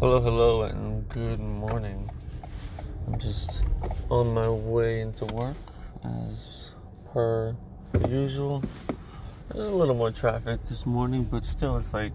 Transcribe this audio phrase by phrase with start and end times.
[0.00, 2.10] Hello, hello, and good morning.
[3.06, 3.64] I'm just
[4.08, 5.58] on my way into work
[6.02, 6.70] as
[7.12, 7.54] per
[8.08, 8.64] usual.
[9.52, 12.12] There's a little more traffic this morning, but still, it's like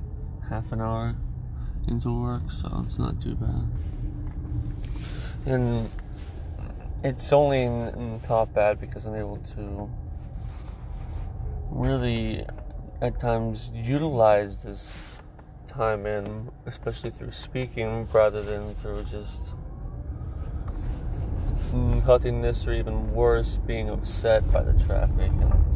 [0.50, 1.16] half an hour
[1.88, 3.68] into work, so it's not too bad.
[5.46, 5.92] And
[7.04, 9.92] it's only not bad because I'm able to
[11.70, 12.48] really,
[13.00, 15.00] at times, utilize this
[15.76, 19.56] time in, especially through speaking rather than through just
[21.74, 25.32] nothingness or even worse, being upset by the traffic.
[25.32, 25.76] And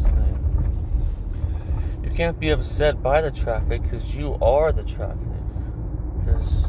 [2.04, 5.20] you can't be upset by the traffic because you are the traffic.
[6.24, 6.66] There's,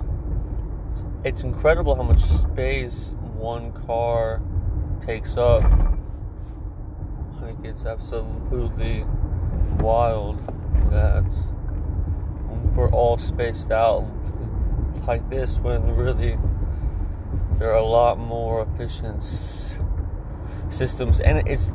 [0.89, 4.43] it's, it's incredible how much space one car
[5.07, 5.63] takes up.
[7.41, 9.05] Like it's absolutely
[9.79, 10.45] wild
[10.91, 11.25] that
[12.75, 14.07] we're all spaced out
[15.07, 16.39] like this when really
[17.59, 19.23] there are a lot more efficient
[20.69, 21.21] systems.
[21.21, 21.73] And it's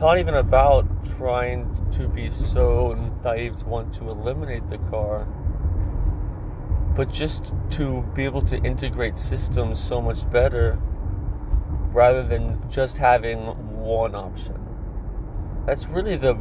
[0.00, 0.86] not even about
[1.16, 2.94] trying to be so
[3.24, 5.26] naive to want to eliminate the car
[6.94, 10.78] but just to be able to integrate systems so much better
[11.92, 13.38] rather than just having
[13.80, 14.54] one option.
[15.66, 16.34] That's really the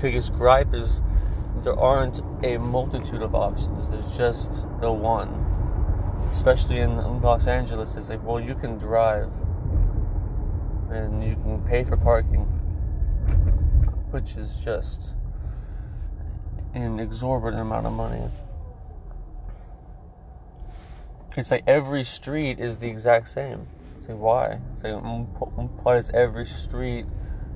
[0.00, 1.02] biggest gripe is
[1.62, 3.88] there aren't a multitude of options.
[3.88, 5.46] There's just the one.
[6.30, 9.30] Especially in Los Angeles, it's like, well, you can drive
[10.90, 12.42] and you can pay for parking,
[14.10, 15.14] which is just
[16.74, 18.28] an exorbitant amount of money.
[21.36, 23.66] It's like every street is the exact same.
[23.98, 24.60] It's like, why?
[24.72, 27.06] It's like, mm, why does every street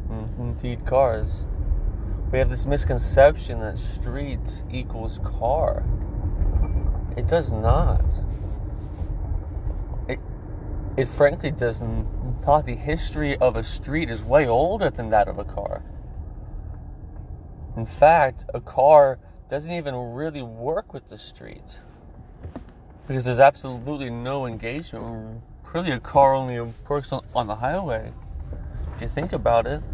[0.08, 1.42] mm, mm, feed cars?
[2.34, 5.84] We have this misconception that street equals car.
[7.16, 8.04] It does not.
[10.08, 10.18] It,
[10.96, 12.08] it frankly doesn't.
[12.42, 15.84] Thought the history of a street is way older than that of a car.
[17.76, 21.78] In fact, a car doesn't even really work with the street
[23.06, 25.40] because there's absolutely no engagement.
[25.72, 28.12] Really, a car only works on, on the highway.
[28.96, 29.84] If you think about it.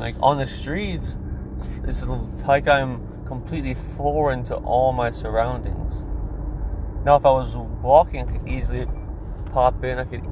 [0.00, 1.14] Like on the streets,
[1.54, 2.02] it's, it's
[2.46, 6.06] like I'm completely foreign to all my surroundings.
[7.04, 8.86] Now, if I was walking, I could easily
[9.52, 9.98] pop in.
[9.98, 10.26] I could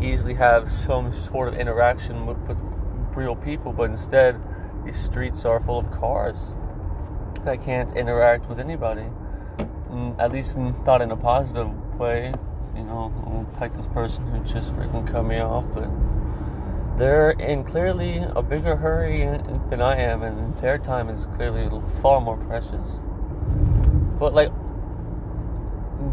[0.00, 2.58] easily have some sort of interaction with, with
[3.14, 4.40] real people, but instead,
[4.84, 6.54] these streets are full of cars.
[7.44, 9.10] I can't interact with anybody,
[9.90, 11.68] mm, at least not in a positive
[11.98, 12.32] way.
[12.74, 15.88] You know, like this person who just freaking cut me off, but
[17.02, 19.24] they're in clearly a bigger hurry
[19.70, 21.68] than I am, and their time is clearly
[22.00, 23.02] far more precious.
[24.20, 24.52] But like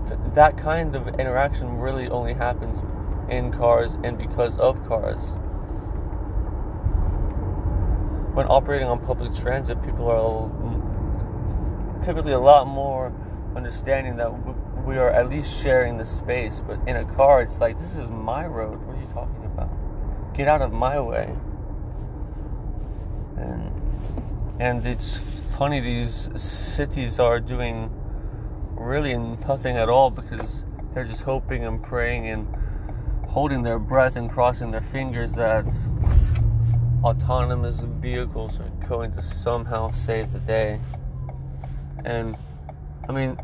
[0.08, 2.82] th- that kind of interaction really only happens
[3.30, 5.34] in cars and because of cars.
[8.34, 10.50] When operating on public transit, people are
[12.02, 13.14] typically a lot more
[13.56, 14.32] understanding that
[14.88, 16.64] we are at least sharing the space.
[16.66, 18.84] But in a car, it's like, this is my road.
[18.88, 19.70] What are you talking about?
[20.40, 21.36] Get out of my way.
[23.36, 23.74] And
[24.58, 25.20] and it's
[25.58, 27.92] funny these cities are doing
[28.72, 30.64] really nothing at all because
[30.94, 32.48] they're just hoping and praying and
[33.28, 35.68] holding their breath and crossing their fingers that
[37.04, 40.80] autonomous vehicles are going to somehow save the day.
[42.06, 42.38] And
[43.10, 43.38] I mean,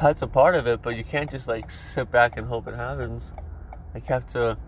[0.00, 2.74] that's a part of it, but you can't just like sit back and hope it
[2.74, 3.30] happens.
[3.94, 4.58] Like you have to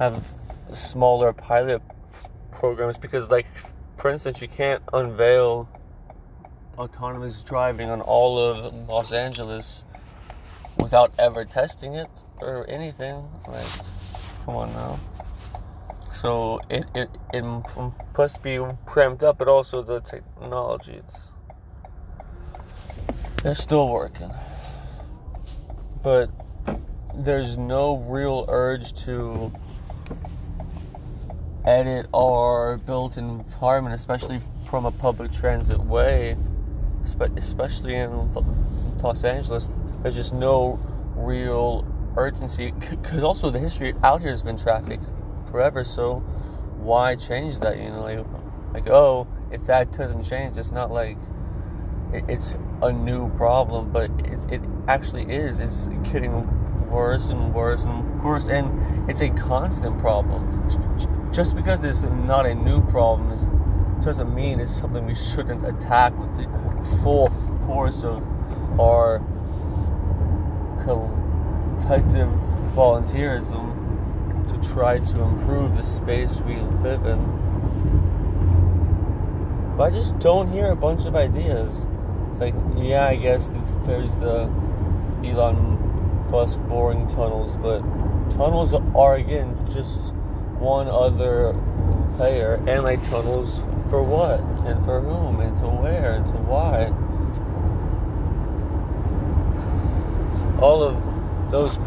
[0.00, 0.26] have
[0.72, 1.82] smaller pilot
[2.50, 3.46] programs because like
[3.98, 5.68] for instance you can't unveil
[6.78, 9.84] autonomous driving on all of Los Angeles
[10.78, 12.08] without ever testing it
[12.40, 13.28] or anything.
[13.46, 13.66] Like
[14.46, 14.98] come on now.
[16.14, 17.42] So it, it, it
[18.16, 21.28] must be cramped up but also the technology it's
[23.42, 24.30] they're still working.
[26.02, 26.30] But
[27.14, 29.52] there's no real urge to
[31.64, 36.36] edit our built environment, especially from a public transit way,
[37.04, 38.32] especially in
[39.02, 39.68] Los Angeles.
[40.02, 40.78] There's just no
[41.14, 41.86] real
[42.16, 45.00] urgency because also the history out here has been traffic
[45.50, 45.84] forever.
[45.84, 46.16] So
[46.78, 47.78] why change that?
[47.78, 48.26] You know, like,
[48.72, 51.18] like oh, if that doesn't change, it's not like
[52.12, 55.60] it's a new problem, but it, it actually is.
[55.60, 60.68] It's getting worse and worse and worse, and it's a constant problem
[61.32, 63.30] just because it's not a new problem
[64.00, 66.44] doesn't mean it's something we shouldn't attack with the
[67.02, 67.28] full
[67.66, 68.22] force of
[68.80, 69.18] our
[70.82, 72.28] collective
[72.74, 73.68] volunteerism
[74.48, 77.20] to try to improve the space we live in.
[79.76, 81.86] But I just don't hear a bunch of ideas.
[82.30, 83.50] It's like, yeah, I guess
[83.84, 84.50] there's the
[85.24, 85.76] Elon
[86.30, 87.80] Musk boring tunnels, but
[88.30, 90.14] tunnels are again just
[90.60, 91.54] one other
[92.16, 96.92] player, and like tunnels for what, and for whom, and to where, and to why.
[100.60, 101.78] All of those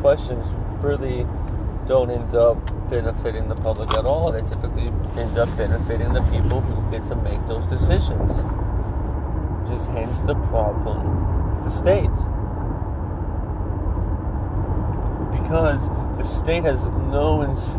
[0.00, 0.48] questions
[0.82, 1.26] really
[1.86, 2.58] don't end up
[2.90, 4.32] benefiting the public at all.
[4.32, 8.34] They typically end up benefiting the people who get to make those decisions.
[9.68, 12.10] Just hence the problem with the state.
[15.40, 15.88] Because
[16.18, 17.78] the state has no ins-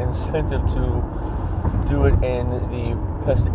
[0.00, 2.94] incentive to do it in the
[3.26, 3.48] best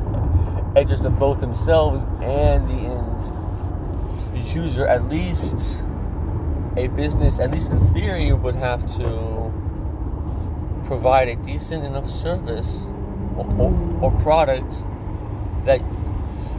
[0.75, 3.09] interest of both themselves and the end
[4.55, 5.77] user, at least
[6.77, 9.53] a business, at least in theory, would have to
[10.85, 12.81] provide a decent enough service
[13.37, 14.83] or, or, or product
[15.65, 15.81] that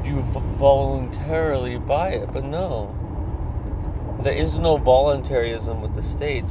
[0.04, 0.22] you
[0.56, 2.32] voluntarily buy it.
[2.32, 2.94] But no,
[4.22, 6.50] there is no voluntarism with the state.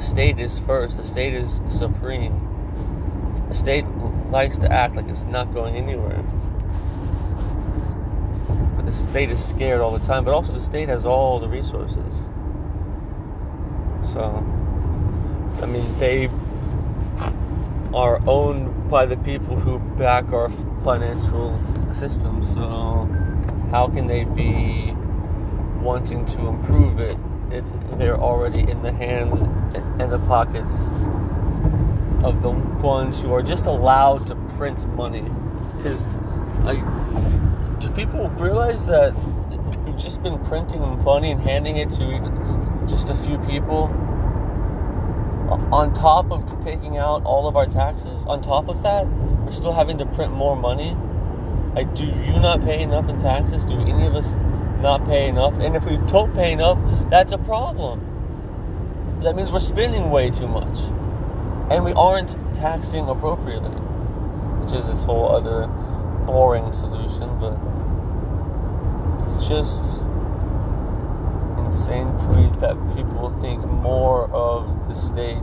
[0.00, 2.32] The state is first, the state is supreme.
[3.50, 3.84] The state
[4.30, 6.22] likes to act like it's not going anywhere.
[8.76, 11.48] But the state is scared all the time, but also the state has all the
[11.48, 12.22] resources.
[14.10, 14.42] So,
[15.60, 16.30] I mean, they
[17.92, 20.48] are owned by the people who back our
[20.82, 21.60] financial
[21.92, 22.42] system.
[22.42, 23.06] So,
[23.70, 24.94] how can they be
[25.82, 27.18] wanting to improve it
[27.52, 27.64] if
[27.98, 30.82] they're already in the hands and the pockets
[32.24, 35.24] of the ones who are just allowed to print money?
[35.76, 36.06] Because,
[36.64, 36.80] like,
[37.80, 39.14] do people realize that
[39.84, 43.90] we've just been printing money and handing it to just a few people,
[45.72, 49.72] on top of taking out all of our taxes, on top of that, we're still
[49.72, 50.96] having to print more money.
[51.74, 53.64] Like, do you not pay enough in taxes?
[53.64, 54.34] Do any of us
[54.80, 55.54] not pay enough?
[55.60, 56.78] And if we don't pay enough,
[57.10, 58.00] that's a problem.
[59.22, 60.78] That means we're spending way too much.
[61.70, 65.68] And we aren't taxing appropriately, which is this whole other
[66.26, 67.56] boring solution, but
[69.22, 70.02] it's just
[71.58, 75.36] insane to me that people think more of the state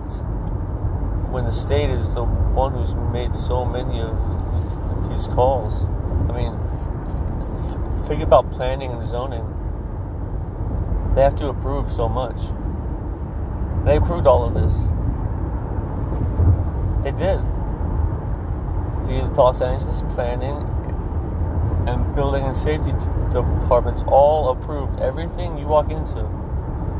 [1.31, 5.85] when the state is the one who's made so many of these calls.
[6.29, 9.45] I mean, think about planning and zoning.
[11.15, 12.39] They have to approve so much.
[13.85, 14.77] They approved all of this.
[17.03, 17.39] They did.
[19.05, 20.55] The Los Angeles planning
[21.87, 22.91] and building and safety
[23.31, 26.19] departments all approved everything you walk into.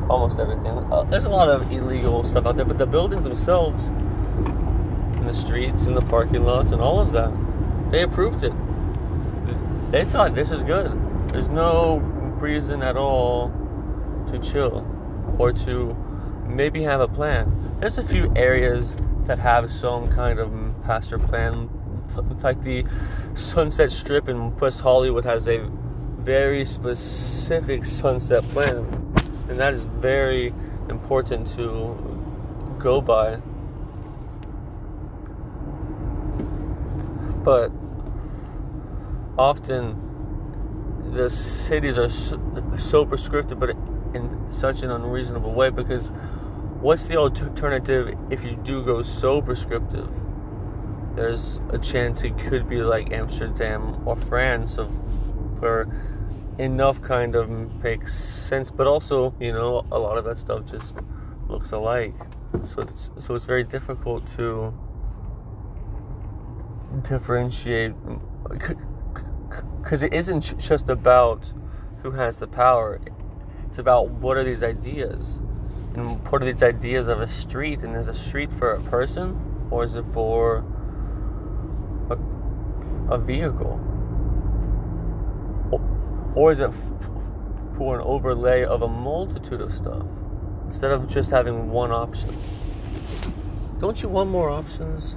[0.10, 0.78] Almost everything.
[0.92, 5.34] Uh, there's a lot of illegal stuff out there, but the buildings themselves, in the
[5.34, 7.32] streets, in the parking lots, and all of that,
[7.92, 8.54] they approved it.
[9.92, 10.92] They thought this is good.
[11.30, 11.98] There's no
[12.40, 13.50] reason at all
[14.28, 14.86] to chill
[15.40, 15.96] or to
[16.46, 17.52] maybe have a plan.
[17.80, 18.96] There's a few areas
[19.26, 20.52] that have some kind of
[20.86, 21.70] master plan
[22.42, 22.86] like the
[23.34, 25.60] Sunset Strip in West Hollywood has a
[26.20, 28.78] very specific sunset plan,
[29.50, 30.54] and that is very
[30.90, 31.96] important to
[32.80, 33.36] go by.
[37.44, 37.72] But
[39.38, 40.04] often
[41.14, 42.40] the cities are so,
[42.78, 43.72] so prescriptive, but
[44.14, 46.12] in such an unreasonable way because
[46.80, 50.10] what's the alternative if you do go so prescriptive?
[51.18, 54.88] there's a chance it could be like Amsterdam or France, of
[55.60, 55.88] where
[56.60, 57.50] enough kind of
[57.84, 60.94] makes sense, but also you know a lot of that stuff just
[61.48, 62.14] looks alike.
[62.66, 64.74] So it's so it's very difficult to
[67.02, 67.94] differentiate
[69.82, 71.54] because it isn't just about
[72.04, 73.00] who has the power.
[73.68, 75.40] It's about what are these ideas,
[75.96, 79.48] and what are these ideas of a street, and is a street for a person
[79.70, 80.64] or is it for
[83.10, 83.80] a vehicle?
[86.36, 86.72] Or is it
[87.78, 90.06] for an overlay of a multitude of stuff
[90.66, 92.30] instead of just having one option?
[93.80, 95.16] Don't you want more options?